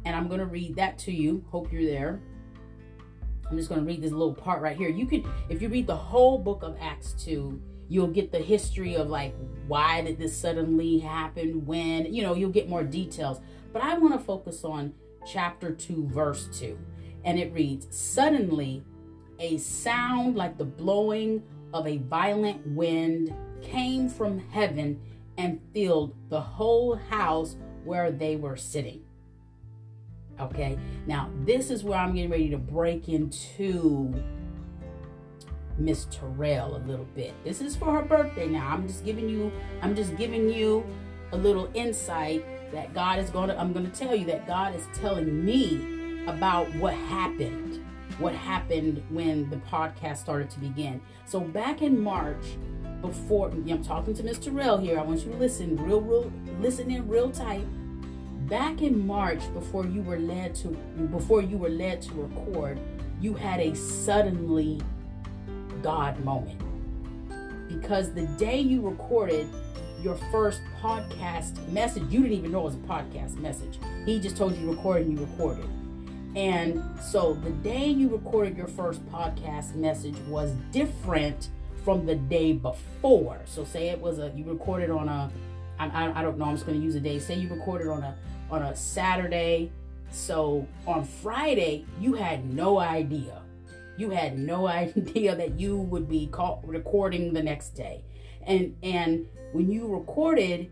and 0.04 0.14
I'm 0.14 0.28
going 0.28 0.40
to 0.40 0.46
read 0.46 0.76
that 0.76 0.98
to 1.00 1.12
you. 1.12 1.44
Hope 1.50 1.72
you're 1.72 1.86
there. 1.86 2.20
I'm 3.50 3.56
just 3.56 3.68
going 3.68 3.80
to 3.80 3.86
read 3.86 4.02
this 4.02 4.12
little 4.12 4.34
part 4.34 4.62
right 4.62 4.76
here. 4.76 4.88
You 4.88 5.06
could, 5.06 5.24
if 5.48 5.62
you 5.62 5.68
read 5.68 5.86
the 5.86 5.96
whole 5.96 6.38
book 6.38 6.62
of 6.62 6.76
Acts 6.80 7.12
2, 7.24 7.60
you'll 7.88 8.08
get 8.08 8.32
the 8.32 8.38
history 8.38 8.96
of 8.96 9.08
like 9.10 9.34
why 9.66 10.02
did 10.02 10.18
this 10.18 10.36
suddenly 10.36 10.98
happen, 10.98 11.64
when, 11.64 12.12
you 12.12 12.22
know, 12.22 12.34
you'll 12.34 12.50
get 12.50 12.68
more 12.68 12.84
details. 12.84 13.40
But 13.72 13.82
I 13.82 13.98
want 13.98 14.14
to 14.14 14.20
focus 14.20 14.64
on 14.64 14.94
chapter 15.26 15.72
2, 15.72 16.08
verse 16.08 16.48
2. 16.58 16.78
And 17.24 17.38
it 17.38 17.52
reads 17.52 17.86
Suddenly, 17.90 18.84
a 19.38 19.56
sound 19.58 20.36
like 20.36 20.58
the 20.58 20.64
blowing 20.64 21.42
of 21.72 21.86
a 21.86 21.98
violent 21.98 22.66
wind 22.68 23.34
came 23.62 24.08
from 24.08 24.38
heaven 24.38 25.00
and 25.36 25.60
filled 25.72 26.14
the 26.28 26.40
whole 26.40 26.96
house 26.96 27.56
where 27.84 28.10
they 28.10 28.36
were 28.36 28.56
sitting. 28.56 29.02
Okay, 30.40 30.78
now 31.06 31.30
this 31.44 31.70
is 31.70 31.84
where 31.84 31.98
I'm 31.98 32.14
getting 32.14 32.30
ready 32.30 32.48
to 32.50 32.58
break 32.58 33.08
into 33.08 34.12
Miss 35.78 36.06
Terrell 36.10 36.76
a 36.76 36.82
little 36.86 37.06
bit. 37.14 37.32
This 37.44 37.60
is 37.60 37.76
for 37.76 37.92
her 37.92 38.02
birthday 38.02 38.48
now. 38.48 38.68
I'm 38.68 38.86
just 38.86 39.04
giving 39.04 39.28
you, 39.28 39.52
I'm 39.82 39.94
just 39.94 40.16
giving 40.16 40.50
you 40.50 40.84
a 41.32 41.36
little 41.36 41.70
insight 41.74 42.44
that 42.72 42.94
God 42.94 43.18
is 43.18 43.30
going 43.30 43.48
to, 43.48 43.58
I'm 43.58 43.72
going 43.72 43.88
to 43.88 43.96
tell 43.96 44.14
you 44.14 44.24
that 44.26 44.46
God 44.46 44.74
is 44.74 44.86
telling 44.94 45.44
me 45.44 46.24
about 46.26 46.72
what 46.76 46.94
happened, 46.94 47.84
what 48.18 48.34
happened 48.34 49.02
when 49.10 49.48
the 49.50 49.56
podcast 49.56 50.18
started 50.18 50.50
to 50.50 50.60
begin. 50.60 51.00
So 51.26 51.40
back 51.40 51.82
in 51.82 52.00
March, 52.00 52.44
before 53.08 53.50
I'm 53.50 53.84
talking 53.84 54.14
to 54.14 54.22
Miss 54.22 54.38
Terrell 54.38 54.78
here, 54.78 54.98
I 54.98 55.02
want 55.02 55.24
you 55.24 55.32
to 55.32 55.36
listen 55.36 55.76
real, 55.76 56.00
real, 56.00 56.32
listen 56.60 56.90
in 56.90 57.06
real 57.06 57.30
tight 57.30 57.64
back 58.48 58.82
in 58.82 59.06
March 59.06 59.40
before 59.52 59.86
you 59.86 60.02
were 60.02 60.18
led 60.18 60.54
to 60.54 60.68
before 61.10 61.42
you 61.42 61.56
were 61.56 61.68
led 61.68 62.02
to 62.02 62.12
record, 62.14 62.78
you 63.20 63.34
had 63.34 63.60
a 63.60 63.74
suddenly 63.74 64.80
God 65.82 66.22
moment. 66.24 66.60
Because 67.68 68.12
the 68.12 68.26
day 68.38 68.60
you 68.60 68.80
recorded 68.82 69.48
your 70.02 70.16
first 70.30 70.60
podcast 70.80 71.66
message, 71.68 72.02
you 72.10 72.20
didn't 72.20 72.38
even 72.38 72.52
know 72.52 72.60
it 72.60 72.64
was 72.64 72.74
a 72.74 72.78
podcast 72.78 73.36
message. 73.38 73.78
He 74.04 74.20
just 74.20 74.36
told 74.36 74.54
you 74.56 74.66
to 74.66 74.72
record 74.72 75.02
and 75.02 75.18
you 75.18 75.24
recorded. 75.24 75.68
And 76.36 76.82
so 77.00 77.34
the 77.34 77.50
day 77.50 77.86
you 77.86 78.08
recorded 78.08 78.56
your 78.56 78.66
first 78.66 79.04
podcast 79.06 79.74
message 79.74 80.16
was 80.28 80.52
different 80.72 81.48
from 81.84 82.06
the 82.06 82.14
day 82.14 82.52
before. 82.52 83.40
So 83.44 83.64
say 83.64 83.88
it 83.88 84.00
was 84.00 84.18
a 84.18 84.32
you 84.34 84.44
recorded 84.44 84.90
on 84.90 85.08
a 85.08 85.30
I, 85.78 86.20
I 86.20 86.22
don't 86.22 86.38
know. 86.38 86.46
I'm 86.46 86.54
just 86.54 86.66
going 86.66 86.78
to 86.78 86.84
use 86.84 86.94
a 86.94 87.00
day. 87.00 87.18
Say 87.18 87.34
you 87.34 87.48
recorded 87.48 87.88
on 87.88 88.02
a 88.02 88.16
on 88.50 88.62
a 88.62 88.74
Saturday. 88.74 89.72
So 90.10 90.66
on 90.86 91.04
Friday, 91.04 91.84
you 92.00 92.14
had 92.14 92.52
no 92.52 92.78
idea. 92.78 93.42
You 93.96 94.10
had 94.10 94.38
no 94.38 94.66
idea 94.82 95.34
that 95.36 95.58
you 95.58 95.76
would 95.76 96.08
be 96.08 96.26
call, 96.28 96.62
recording 96.64 97.32
the 97.32 97.42
next 97.42 97.70
day. 97.70 98.04
And 98.46 98.76
and 98.82 99.26
when 99.52 99.70
you 99.70 99.86
recorded, 99.88 100.70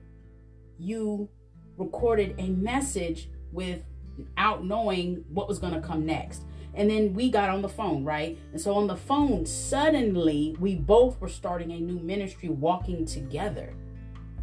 you 0.78 1.28
recorded 1.76 2.35
a 2.38 2.49
message 2.49 3.28
without 3.52 4.64
knowing 4.64 5.25
what 5.28 5.49
was 5.49 5.59
going 5.59 5.75
to 5.75 5.81
come 5.81 6.07
next. 6.07 6.45
And 6.75 6.91
then 6.91 7.14
we 7.14 7.31
got 7.31 7.50
on 7.50 7.62
the 7.62 7.69
phone, 7.69 8.05
right? 8.05 8.38
And 8.52 8.61
so 8.61 8.75
on 8.75 8.87
the 8.87 8.97
phone, 8.97 9.45
suddenly 9.45 10.57
we 10.59 10.75
both 10.75 11.21
were 11.21 11.29
starting 11.29 11.73
a 11.73 11.79
new 11.79 11.99
ministry 11.99 12.49
walking 12.49 13.05
together 13.05 13.75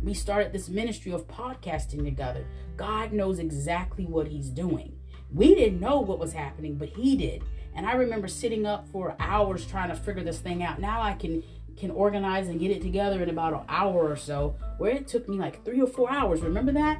we 0.02 0.14
started 0.14 0.54
this 0.54 0.70
ministry 0.70 1.12
of 1.12 1.28
podcasting 1.28 2.04
together. 2.04 2.46
God 2.78 3.12
knows 3.12 3.40
exactly 3.40 4.06
what 4.06 4.28
He's 4.28 4.50
doing. 4.50 4.96
We 5.34 5.54
didn't 5.56 5.80
know 5.80 6.00
what 6.00 6.20
was 6.20 6.34
happening, 6.34 6.76
but 6.76 6.90
He 6.90 7.18
did. 7.18 7.44
And 7.76 7.86
I 7.86 7.94
remember 7.94 8.28
sitting 8.28 8.66
up 8.66 8.88
for 8.88 9.16
hours 9.20 9.66
trying 9.66 9.90
to 9.90 9.96
figure 9.96 10.24
this 10.24 10.40
thing 10.40 10.64
out. 10.64 10.80
Now 10.80 11.02
I 11.02 11.14
can 11.14 11.44
can 11.78 11.92
organize 11.92 12.50
and 12.50 12.60
get 12.60 12.72
it 12.72 12.82
together 12.82 13.24
in 13.24 13.30
about 13.30 13.54
an 13.54 13.62
hour 13.70 14.12
or 14.12 14.18
so, 14.18 14.54
where 14.80 14.92
it 14.92 15.08
took 15.08 15.30
me 15.30 15.38
like 15.38 15.64
three 15.64 15.80
or 15.80 15.88
four 15.88 16.12
hours. 16.12 16.42
Remember 16.42 16.74
that? 16.74 17.00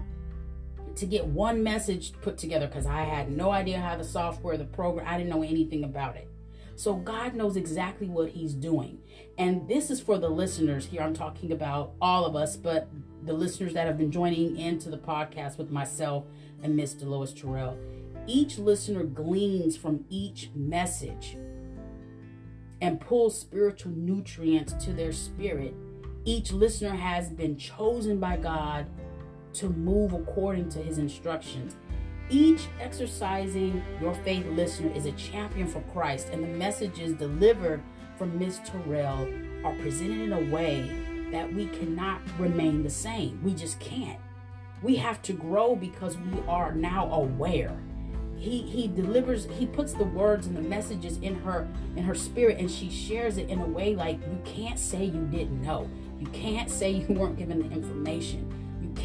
To 1.00 1.06
get 1.06 1.26
one 1.26 1.64
message 1.64 2.12
put 2.22 2.38
together 2.38 2.68
because 2.68 2.86
I 2.86 3.04
had 3.04 3.32
no 3.32 3.52
idea 3.52 3.80
how 3.80 3.96
the 3.96 4.04
software, 4.04 4.58
the 4.58 4.66
program, 4.66 5.08
I 5.08 5.18
didn't 5.18 5.30
know 5.30 5.44
anything 5.44 5.86
about 5.86 6.18
it. 6.18 6.28
So 6.76 6.94
God 6.94 7.36
knows 7.36 7.56
exactly 7.56 8.10
what 8.10 8.32
He's 8.32 8.54
doing. 8.54 9.00
And 9.38 9.66
this 9.70 9.90
is 9.90 10.02
for 10.02 10.18
the 10.18 10.28
listeners 10.28 10.86
here. 10.86 11.02
I'm 11.02 11.14
talking 11.14 11.54
about 11.54 11.94
all 12.02 12.26
of 12.26 12.36
us, 12.36 12.58
but 12.58 12.90
the 13.24 13.32
listeners 13.32 13.74
that 13.74 13.88
have 13.88 13.98
been 13.98 14.12
joining 14.12 14.58
into 14.58 14.90
the 14.90 14.98
podcast 14.98 15.58
with 15.58 15.72
myself 15.72 16.26
and 16.62 16.76
Miss 16.76 16.94
Delois 16.94 17.34
Terrell. 17.34 17.78
Each 18.28 18.58
listener 18.58 19.04
gleans 19.04 19.78
from 19.78 20.04
each 20.10 20.50
message 20.54 21.38
and 22.82 23.00
pulls 23.00 23.40
spiritual 23.40 23.94
nutrients 23.94 24.74
to 24.84 24.92
their 24.92 25.14
spirit. 25.14 25.74
Each 26.26 26.52
listener 26.52 26.96
has 26.98 27.30
been 27.30 27.58
chosen 27.58 28.20
by 28.20 28.36
God 28.36 28.86
to 29.60 29.70
move 29.70 30.14
according 30.14 30.70
to 30.70 30.80
his 30.80 30.98
instructions. 30.98 31.76
Each 32.30 32.68
exercising 32.80 33.84
your 34.00 34.14
faith 34.14 34.46
listener 34.48 34.92
is 34.96 35.06
a 35.06 35.12
champion 35.14 35.68
for 35.68 35.82
Christ, 35.94 36.30
and 36.32 36.44
the 36.44 36.48
messages 36.48 37.14
delivered 37.14 37.82
from 38.18 38.38
Ms. 38.38 38.62
Terrell 38.66 39.28
are 39.66 39.76
presented 39.76 40.22
in 40.22 40.34
a 40.34 40.54
way 40.54 40.90
that 41.32 41.52
we 41.54 41.66
cannot 41.68 42.22
remain 42.38 42.84
the 42.84 42.90
same. 42.90 43.42
We 43.44 43.54
just 43.54 43.80
can't. 43.80 44.20
We 44.82 44.96
have 44.96 45.22
to 45.24 45.34
grow 45.34 45.76
because 45.76 46.18
we 46.18 46.40
are 46.48 46.74
now 46.74 47.12
aware. 47.12 47.78
He 48.38 48.62
he 48.62 48.88
delivers, 48.88 49.46
he 49.58 49.66
puts 49.66 49.92
the 49.92 50.06
words 50.06 50.48
and 50.48 50.56
the 50.56 50.62
messages 50.62 51.18
in 51.18 51.36
her 51.42 51.68
in 51.98 52.04
her 52.04 52.16
spirit 52.16 52.58
and 52.58 52.72
she 52.72 52.90
shares 52.90 53.38
it 53.38 53.50
in 53.50 53.60
a 53.60 53.66
way 53.66 53.96
like 53.96 54.18
you 54.22 54.40
can't 54.46 54.80
say 54.80 55.04
you 55.04 55.28
didn't 55.30 55.62
know. 55.62 55.90
You 56.20 56.28
can't 56.28 56.70
say 56.70 56.92
you 56.92 57.14
weren't 57.14 57.38
given 57.38 57.68
the 57.68 57.76
information. 57.76 58.59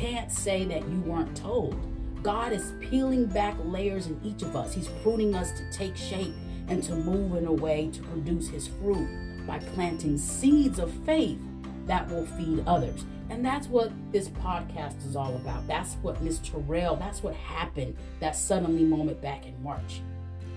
Can't 0.05 0.31
say 0.31 0.67
that 0.67 0.87
you 0.87 1.01
weren't 1.01 1.35
told. 1.35 1.75
God 2.23 2.53
is 2.53 2.75
peeling 2.79 3.25
back 3.25 3.57
layers 3.65 4.07
in 4.07 4.21
each 4.23 4.43
of 4.43 4.55
us. 4.55 4.75
He's 4.75 4.89
pruning 5.03 5.35
us 5.35 5.51
to 5.53 5.73
take 5.73 5.97
shape 5.97 6.35
and 6.69 6.83
to 6.83 6.95
move 6.95 7.37
in 7.37 7.47
a 7.47 7.53
way 7.53 7.89
to 7.91 8.03
produce 8.03 8.51
His 8.51 8.69
fruit 8.69 9.09
by 9.47 9.61
planting 9.61 10.19
seeds 10.19 10.79
of 10.79 10.93
faith 11.07 11.39
that 11.87 12.07
will 12.11 12.27
feed 12.27 12.63
others. 12.67 13.07
And 13.31 13.43
that's 13.43 13.67
what 13.67 13.93
this 14.13 14.29
podcast 14.29 15.07
is 15.07 15.17
all 15.17 15.37
about. 15.37 15.67
That's 15.67 15.95
what 16.03 16.21
Miss 16.21 16.39
Terrell, 16.41 16.97
that's 16.97 17.23
what 17.23 17.35
happened, 17.35 17.97
that 18.21 18.37
suddenly 18.37 18.85
moment 18.85 19.23
back 19.23 19.47
in 19.47 19.63
March. 19.63 20.03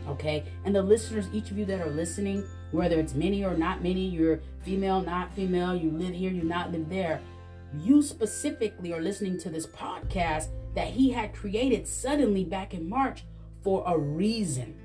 Okay? 0.10 0.44
And 0.66 0.76
the 0.76 0.82
listeners, 0.82 1.30
each 1.32 1.52
of 1.52 1.58
you 1.58 1.64
that 1.68 1.80
are 1.80 1.90
listening, 1.90 2.44
whether 2.72 3.00
it's 3.00 3.14
many 3.14 3.46
or 3.46 3.56
not 3.56 3.82
many, 3.82 4.10
you're 4.10 4.42
female, 4.64 5.02
not 5.02 5.34
female, 5.34 5.74
you 5.74 5.90
live 5.90 6.14
here, 6.14 6.32
you 6.32 6.44
not 6.44 6.74
live 6.74 6.90
there, 6.90 7.22
you 7.76 8.02
specifically 8.02 8.94
are 8.94 9.02
listening 9.02 9.40
to 9.40 9.50
this 9.50 9.68
podcast 9.68 10.50
that 10.76 10.88
he 10.88 11.12
had 11.12 11.34
created 11.34 11.88
suddenly 11.88 12.44
back 12.44 12.74
in 12.74 12.88
March 12.88 13.24
for 13.64 13.84
a 13.86 13.98
reason. 13.98 14.76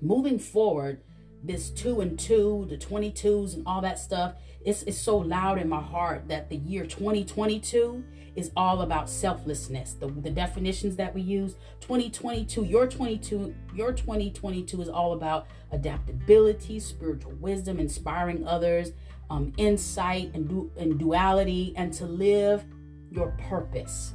Moving 0.00 0.38
forward, 0.38 1.00
this 1.42 1.70
two 1.70 2.00
and 2.00 2.18
two, 2.18 2.66
the 2.68 2.76
22s 2.76 3.54
and 3.54 3.66
all 3.66 3.82
that 3.82 3.98
stuff, 3.98 4.34
it's, 4.64 4.82
it's 4.84 4.98
so 4.98 5.18
loud 5.18 5.58
in 5.58 5.68
my 5.68 5.80
heart 5.80 6.26
that 6.28 6.48
the 6.48 6.56
year 6.56 6.86
2022 6.86 8.02
is 8.34 8.50
all 8.56 8.80
about 8.80 9.08
selflessness. 9.08 9.92
The, 9.92 10.06
the 10.06 10.30
definitions 10.30 10.96
that 10.96 11.14
we 11.14 11.20
use, 11.20 11.54
2022, 11.82 12.64
your 12.64 12.86
22, 12.86 13.54
your 13.74 13.92
2022 13.92 14.82
is 14.82 14.88
all 14.88 15.12
about 15.12 15.46
adaptability, 15.70 16.80
spiritual 16.80 17.32
wisdom, 17.32 17.78
inspiring 17.78 18.46
others, 18.46 18.92
um, 19.30 19.52
insight 19.56 20.32
and, 20.34 20.48
du- 20.48 20.70
and 20.76 20.98
duality, 20.98 21.72
and 21.76 21.92
to 21.94 22.06
live 22.06 22.64
your 23.10 23.30
purpose 23.48 24.14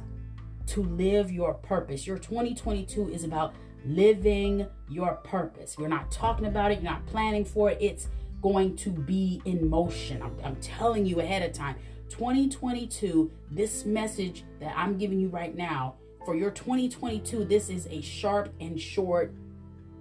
to 0.70 0.84
live 0.84 1.32
your 1.32 1.54
purpose. 1.54 2.06
Your 2.06 2.18
2022 2.18 3.08
is 3.08 3.24
about 3.24 3.54
living 3.84 4.66
your 4.88 5.14
purpose. 5.16 5.76
You're 5.78 5.88
not 5.88 6.12
talking 6.12 6.46
about 6.46 6.70
it, 6.70 6.80
you're 6.80 6.90
not 6.90 7.04
planning 7.06 7.44
for 7.44 7.70
it. 7.70 7.78
It's 7.80 8.08
going 8.40 8.76
to 8.76 8.90
be 8.90 9.42
in 9.44 9.68
motion. 9.68 10.22
I'm, 10.22 10.36
I'm 10.44 10.56
telling 10.56 11.06
you 11.06 11.20
ahead 11.20 11.42
of 11.42 11.52
time. 11.52 11.74
2022, 12.08 13.30
this 13.50 13.84
message 13.84 14.44
that 14.60 14.72
I'm 14.76 14.96
giving 14.96 15.20
you 15.20 15.28
right 15.28 15.56
now, 15.56 15.96
for 16.24 16.36
your 16.36 16.50
2022, 16.50 17.44
this 17.44 17.68
is 17.68 17.86
a 17.90 18.00
sharp 18.00 18.52
and 18.60 18.80
short 18.80 19.34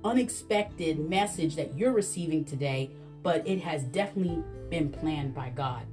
unexpected 0.04 1.00
message 1.00 1.56
that 1.56 1.76
you're 1.78 1.94
receiving 1.94 2.46
today, 2.46 2.92
but 3.24 3.46
it 3.48 3.60
has 3.62 3.84
definitely 3.84 4.44
been 4.70 4.92
planned 4.92 5.34
by 5.34 5.50
God. 5.50 5.84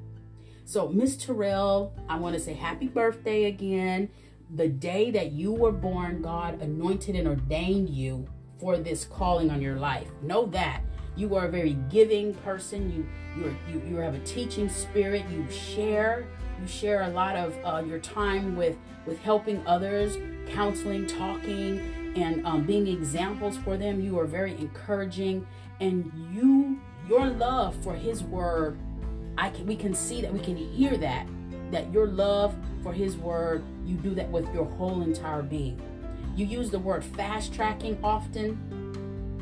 So, 0.64 0.88
Miss 0.88 1.16
Terrell, 1.16 1.94
I 2.08 2.18
want 2.18 2.34
to 2.34 2.40
say 2.40 2.54
happy 2.54 2.88
birthday 2.88 3.44
again. 3.44 4.08
The 4.54 4.68
day 4.68 5.10
that 5.12 5.32
you 5.32 5.52
were 5.52 5.72
born, 5.72 6.22
God 6.22 6.60
anointed 6.60 7.14
and 7.16 7.28
ordained 7.28 7.90
you 7.90 8.26
for 8.58 8.76
this 8.76 9.04
calling 9.04 9.50
on 9.50 9.60
your 9.60 9.76
life. 9.76 10.08
Know 10.22 10.46
that 10.46 10.82
you 11.16 11.34
are 11.34 11.46
a 11.46 11.50
very 11.50 11.74
giving 11.90 12.34
person. 12.34 12.92
You 12.92 13.06
you 13.36 13.56
you, 13.70 13.88
you 13.88 13.96
have 13.96 14.14
a 14.14 14.20
teaching 14.20 14.68
spirit. 14.68 15.24
You 15.30 15.48
share. 15.50 16.26
You 16.60 16.66
share 16.66 17.02
a 17.02 17.08
lot 17.08 17.36
of 17.36 17.56
uh, 17.64 17.82
your 17.86 17.98
time 17.98 18.56
with 18.56 18.76
with 19.06 19.18
helping 19.20 19.64
others, 19.66 20.18
counseling, 20.48 21.06
talking, 21.06 22.12
and 22.16 22.44
um, 22.46 22.64
being 22.64 22.86
examples 22.86 23.56
for 23.58 23.76
them. 23.76 24.00
You 24.00 24.18
are 24.18 24.26
very 24.26 24.52
encouraging, 24.52 25.46
and 25.80 26.10
you 26.32 26.80
your 27.08 27.26
love 27.26 27.76
for 27.82 27.94
His 27.94 28.22
Word 28.22 28.78
I 29.38 29.50
can 29.50 29.66
we 29.66 29.76
can 29.76 29.94
see 29.94 30.20
that 30.22 30.32
we 30.32 30.40
can 30.40 30.56
hear 30.56 30.96
that 30.96 31.26
that 31.70 31.92
your 31.92 32.06
love 32.06 32.54
for 32.82 32.92
his 32.92 33.16
word 33.16 33.62
you 33.84 33.96
do 33.96 34.14
that 34.14 34.28
with 34.30 34.52
your 34.54 34.64
whole 34.64 35.02
entire 35.02 35.42
being. 35.42 35.80
You 36.36 36.46
use 36.46 36.70
the 36.70 36.78
word 36.78 37.04
fast 37.04 37.54
tracking 37.54 37.98
often 38.02 38.72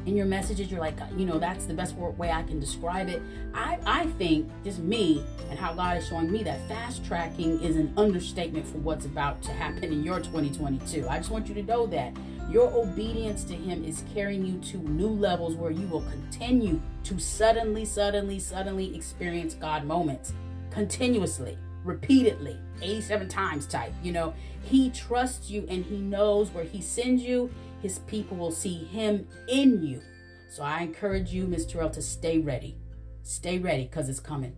in 0.06 0.16
your 0.16 0.26
messages. 0.26 0.70
You're 0.70 0.80
like 0.80 0.98
you 1.16 1.26
know 1.26 1.38
that's 1.38 1.66
the 1.66 1.74
best 1.74 1.94
way 1.96 2.30
i 2.30 2.42
can 2.42 2.58
describe 2.60 3.08
it. 3.08 3.22
I 3.54 3.78
i 3.86 4.06
think 4.18 4.50
just 4.64 4.78
me 4.80 5.24
and 5.50 5.58
how 5.58 5.74
god 5.74 5.98
is 5.98 6.08
showing 6.08 6.30
me 6.30 6.42
that 6.44 6.66
fast 6.68 7.04
tracking 7.04 7.60
is 7.62 7.76
an 7.76 7.92
understatement 7.96 8.66
for 8.66 8.78
what's 8.78 9.06
about 9.06 9.42
to 9.42 9.52
happen 9.52 9.84
in 9.84 10.02
your 10.02 10.18
2022 10.18 11.08
i 11.08 11.18
just 11.18 11.30
want 11.30 11.48
you 11.48 11.54
to 11.54 11.62
know 11.62 11.86
that 11.86 12.12
your 12.50 12.72
obedience 12.72 13.44
to 13.44 13.54
Him 13.54 13.84
is 13.84 14.04
carrying 14.14 14.44
you 14.44 14.58
to 14.70 14.78
new 14.78 15.08
levels 15.08 15.54
where 15.54 15.70
you 15.70 15.86
will 15.86 16.02
continue 16.02 16.80
to 17.04 17.18
suddenly, 17.18 17.84
suddenly, 17.84 18.38
suddenly 18.38 18.94
experience 18.94 19.54
God 19.54 19.84
moments 19.84 20.32
continuously, 20.70 21.58
repeatedly, 21.84 22.58
87 22.82 23.28
times 23.28 23.66
type. 23.66 23.92
You 24.02 24.12
know, 24.12 24.34
He 24.62 24.90
trusts 24.90 25.50
you 25.50 25.66
and 25.68 25.84
He 25.84 25.98
knows 25.98 26.50
where 26.50 26.64
He 26.64 26.80
sends 26.80 27.22
you, 27.22 27.50
His 27.82 27.98
people 28.00 28.36
will 28.36 28.52
see 28.52 28.84
Him 28.84 29.26
in 29.48 29.82
you. 29.82 30.00
So 30.48 30.62
I 30.62 30.82
encourage 30.82 31.32
you, 31.32 31.46
Ms. 31.46 31.66
Terrell, 31.66 31.90
to 31.90 32.02
stay 32.02 32.38
ready. 32.38 32.76
Stay 33.22 33.58
ready 33.58 33.84
because 33.84 34.08
it's 34.08 34.20
coming. 34.20 34.56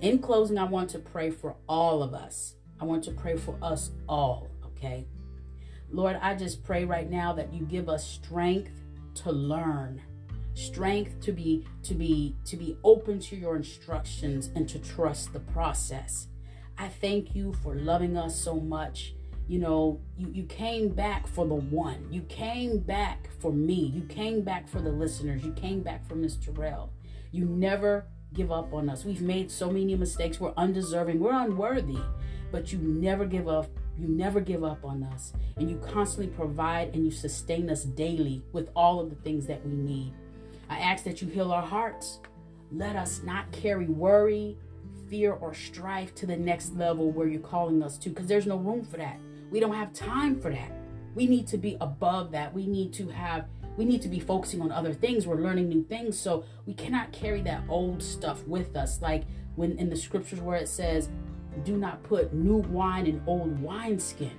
In 0.00 0.18
closing, 0.18 0.58
I 0.58 0.64
want 0.64 0.90
to 0.90 0.98
pray 0.98 1.30
for 1.30 1.54
all 1.68 2.02
of 2.02 2.14
us. 2.14 2.54
I 2.80 2.84
want 2.84 3.04
to 3.04 3.10
pray 3.12 3.36
for 3.36 3.56
us 3.62 3.90
all, 4.08 4.48
okay? 4.64 5.06
Lord, 5.90 6.18
I 6.20 6.34
just 6.34 6.62
pray 6.62 6.84
right 6.84 7.10
now 7.10 7.32
that 7.34 7.52
you 7.52 7.64
give 7.64 7.88
us 7.88 8.06
strength 8.06 8.72
to 9.16 9.32
learn 9.32 10.00
strength 10.54 11.20
to 11.20 11.32
be 11.32 11.64
to 11.82 11.94
be 11.94 12.36
to 12.44 12.56
be 12.56 12.76
open 12.84 13.18
to 13.18 13.36
your 13.36 13.56
instructions 13.56 14.50
and 14.54 14.68
to 14.68 14.78
trust 14.78 15.32
the 15.32 15.40
process. 15.40 16.28
I 16.78 16.88
thank 16.88 17.34
you 17.34 17.52
for 17.62 17.74
loving 17.74 18.16
us 18.16 18.38
so 18.38 18.56
much. 18.56 19.14
You 19.48 19.58
know 19.58 20.00
you, 20.16 20.30
you 20.32 20.44
came 20.44 20.88
back 20.88 21.26
for 21.26 21.46
the 21.46 21.54
one. 21.54 22.06
You 22.10 22.22
came 22.22 22.78
back 22.78 23.28
for 23.40 23.52
me. 23.52 23.92
You 23.94 24.02
came 24.02 24.42
back 24.42 24.68
for 24.68 24.80
the 24.80 24.92
listeners. 24.92 25.44
You 25.44 25.52
came 25.52 25.82
back 25.82 26.06
for 26.06 26.14
mr 26.14 26.54
terrell. 26.54 26.92
You 27.32 27.44
never 27.44 28.06
give 28.32 28.52
up 28.52 28.72
on 28.72 28.88
us. 28.88 29.04
We've 29.04 29.22
made 29.22 29.50
so 29.50 29.70
many 29.70 29.96
mistakes. 29.96 30.38
We're 30.38 30.54
undeserving. 30.56 31.18
We're 31.18 31.32
unworthy. 31.32 31.98
But 32.52 32.72
you 32.72 32.78
never 32.78 33.24
give 33.24 33.48
up 33.48 33.66
you 34.00 34.08
never 34.08 34.40
give 34.40 34.64
up 34.64 34.84
on 34.84 35.02
us, 35.02 35.32
and 35.56 35.70
you 35.70 35.76
constantly 35.76 36.32
provide 36.34 36.94
and 36.94 37.04
you 37.04 37.10
sustain 37.10 37.68
us 37.68 37.84
daily 37.84 38.42
with 38.52 38.70
all 38.74 39.00
of 39.00 39.10
the 39.10 39.16
things 39.16 39.46
that 39.46 39.64
we 39.66 39.74
need. 39.74 40.14
I 40.68 40.78
ask 40.78 41.04
that 41.04 41.20
you 41.20 41.28
heal 41.28 41.52
our 41.52 41.66
hearts. 41.66 42.20
Let 42.72 42.96
us 42.96 43.22
not 43.24 43.50
carry 43.52 43.86
worry, 43.86 44.56
fear, 45.08 45.32
or 45.32 45.52
strife 45.52 46.14
to 46.14 46.26
the 46.26 46.36
next 46.36 46.76
level 46.76 47.10
where 47.10 47.26
you're 47.26 47.40
calling 47.40 47.82
us 47.82 47.98
to, 47.98 48.08
because 48.08 48.26
there's 48.26 48.46
no 48.46 48.56
room 48.56 48.84
for 48.84 48.96
that. 48.96 49.18
We 49.50 49.60
don't 49.60 49.74
have 49.74 49.92
time 49.92 50.40
for 50.40 50.50
that. 50.50 50.72
We 51.14 51.26
need 51.26 51.48
to 51.48 51.58
be 51.58 51.76
above 51.80 52.30
that. 52.32 52.54
We 52.54 52.66
need 52.66 52.92
to 52.94 53.08
have 53.08 53.46
we 53.76 53.84
need 53.84 54.02
to 54.02 54.08
be 54.08 54.20
focusing 54.20 54.60
on 54.60 54.72
other 54.72 54.92
things. 54.92 55.26
We're 55.26 55.40
learning 55.40 55.68
new 55.68 55.82
things. 55.82 56.18
So 56.18 56.44
we 56.66 56.74
cannot 56.74 57.12
carry 57.12 57.40
that 57.42 57.62
old 57.68 58.02
stuff 58.02 58.46
with 58.46 58.76
us. 58.76 59.00
Like 59.00 59.24
when 59.56 59.78
in 59.78 59.88
the 59.88 59.96
scriptures 59.96 60.40
where 60.40 60.56
it 60.56 60.68
says, 60.68 61.08
do 61.64 61.76
not 61.76 62.02
put 62.02 62.32
new 62.32 62.56
wine 62.56 63.06
in 63.06 63.22
old 63.26 63.60
wineskin. 63.60 64.36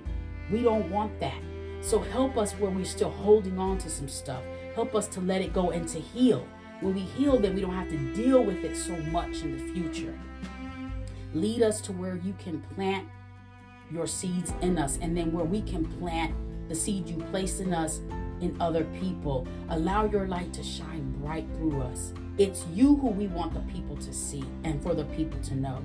We 0.50 0.62
don't 0.62 0.90
want 0.90 1.18
that. 1.20 1.40
So 1.80 1.98
help 1.98 2.36
us 2.36 2.52
where 2.52 2.70
we're 2.70 2.84
still 2.84 3.10
holding 3.10 3.58
on 3.58 3.78
to 3.78 3.90
some 3.90 4.08
stuff. 4.08 4.42
Help 4.74 4.94
us 4.94 5.06
to 5.08 5.20
let 5.20 5.42
it 5.42 5.52
go 5.52 5.70
and 5.70 5.88
to 5.88 6.00
heal. 6.00 6.46
When 6.80 6.94
we 6.94 7.00
heal, 7.00 7.38
then 7.38 7.54
we 7.54 7.60
don't 7.60 7.74
have 7.74 7.90
to 7.90 8.14
deal 8.14 8.42
with 8.42 8.64
it 8.64 8.76
so 8.76 8.96
much 9.10 9.42
in 9.42 9.56
the 9.56 9.72
future. 9.72 10.18
Lead 11.34 11.62
us 11.62 11.80
to 11.82 11.92
where 11.92 12.16
you 12.16 12.34
can 12.38 12.60
plant 12.74 13.08
your 13.90 14.06
seeds 14.06 14.52
in 14.62 14.78
us, 14.78 14.98
and 15.02 15.16
then 15.16 15.32
where 15.32 15.44
we 15.44 15.60
can 15.60 15.84
plant 15.98 16.34
the 16.68 16.74
seed 16.74 17.08
you 17.08 17.16
place 17.30 17.60
in 17.60 17.74
us 17.74 18.00
in 18.40 18.56
other 18.60 18.84
people. 19.00 19.46
Allow 19.68 20.06
your 20.06 20.26
light 20.26 20.52
to 20.54 20.62
shine 20.62 21.12
bright 21.20 21.46
through 21.54 21.82
us. 21.82 22.12
It's 22.38 22.66
you 22.72 22.96
who 22.96 23.08
we 23.08 23.26
want 23.26 23.54
the 23.54 23.60
people 23.72 23.96
to 23.98 24.12
see 24.12 24.44
and 24.64 24.82
for 24.82 24.94
the 24.94 25.04
people 25.04 25.38
to 25.40 25.54
know. 25.54 25.82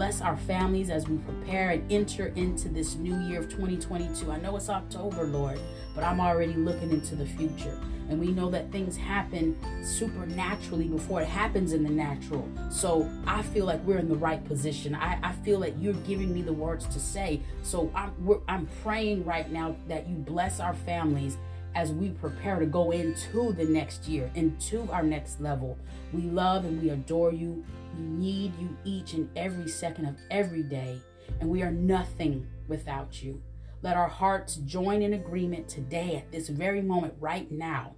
Bless 0.00 0.22
our 0.22 0.38
families 0.38 0.88
as 0.88 1.06
we 1.06 1.18
prepare 1.18 1.72
and 1.72 1.92
enter 1.92 2.28
into 2.28 2.70
this 2.70 2.94
new 2.94 3.20
year 3.28 3.38
of 3.38 3.50
2022. 3.50 4.32
I 4.32 4.38
know 4.38 4.56
it's 4.56 4.70
October, 4.70 5.24
Lord, 5.24 5.60
but 5.94 6.02
I'm 6.02 6.20
already 6.20 6.54
looking 6.54 6.90
into 6.90 7.14
the 7.14 7.26
future. 7.26 7.78
And 8.08 8.18
we 8.18 8.28
know 8.28 8.48
that 8.48 8.72
things 8.72 8.96
happen 8.96 9.58
supernaturally 9.84 10.88
before 10.88 11.20
it 11.20 11.28
happens 11.28 11.74
in 11.74 11.82
the 11.82 11.90
natural. 11.90 12.48
So 12.70 13.10
I 13.26 13.42
feel 13.42 13.66
like 13.66 13.84
we're 13.84 13.98
in 13.98 14.08
the 14.08 14.16
right 14.16 14.42
position. 14.42 14.94
I, 14.94 15.18
I 15.22 15.32
feel 15.32 15.60
that 15.60 15.76
you're 15.76 15.92
giving 15.92 16.32
me 16.32 16.40
the 16.40 16.54
words 16.54 16.86
to 16.86 16.98
say. 16.98 17.42
So 17.60 17.92
I'm, 17.94 18.40
I'm 18.48 18.68
praying 18.82 19.26
right 19.26 19.52
now 19.52 19.76
that 19.86 20.08
you 20.08 20.16
bless 20.16 20.60
our 20.60 20.72
families 20.72 21.36
as 21.74 21.92
we 21.92 22.10
prepare 22.10 22.58
to 22.58 22.66
go 22.66 22.90
into 22.90 23.52
the 23.52 23.64
next 23.64 24.08
year, 24.08 24.30
into 24.34 24.88
our 24.90 25.02
next 25.02 25.40
level. 25.40 25.78
We 26.12 26.22
love 26.22 26.64
and 26.64 26.82
we 26.82 26.90
adore 26.90 27.32
you. 27.32 27.64
We 27.96 28.04
need 28.04 28.52
you 28.58 28.76
each 28.84 29.14
and 29.14 29.28
every 29.36 29.68
second 29.68 30.06
of 30.06 30.16
every 30.30 30.62
day, 30.62 31.00
and 31.40 31.48
we 31.48 31.62
are 31.62 31.70
nothing 31.70 32.46
without 32.68 33.22
you. 33.22 33.42
Let 33.82 33.96
our 33.96 34.08
hearts 34.08 34.56
join 34.56 35.02
in 35.02 35.14
agreement 35.14 35.68
today 35.68 36.16
at 36.16 36.30
this 36.30 36.48
very 36.48 36.82
moment, 36.82 37.14
right 37.18 37.50
now, 37.50 37.94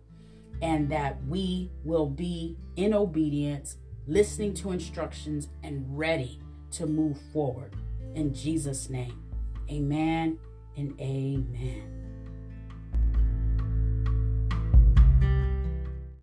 and 0.61 0.89
that 0.91 1.19
we 1.27 1.71
will 1.85 2.07
be 2.07 2.57
in 2.77 2.95
obedience, 2.95 3.79
listening 4.07 4.55
to 4.55 4.73
instructions, 4.73 5.49
and 5.63 5.85
ready 5.99 6.41
to 6.73 6.87
move 6.87 7.19
forward. 7.33 7.75
In 8.15 8.33
Jesus' 8.33 8.89
name, 8.89 9.23
amen 9.71 10.39
and 10.77 10.99
amen. 11.01 11.92